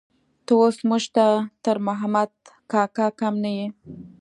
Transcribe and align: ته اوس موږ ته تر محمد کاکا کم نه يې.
ته 0.45 0.51
اوس 0.61 0.77
موږ 0.89 1.03
ته 1.15 1.25
تر 1.63 1.77
محمد 1.87 2.31
کاکا 2.71 3.07
کم 3.19 3.33
نه 3.43 3.51
يې. 3.57 3.67